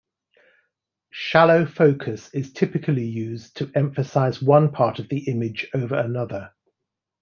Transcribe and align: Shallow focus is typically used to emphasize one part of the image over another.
Shallow 1.13 1.63
focus 1.67 2.33
is 2.33 2.51
typically 2.53 3.05
used 3.05 3.55
to 3.57 3.71
emphasize 3.75 4.41
one 4.41 4.71
part 4.71 4.97
of 4.97 5.09
the 5.09 5.29
image 5.29 5.69
over 5.75 5.93
another. 5.93 6.53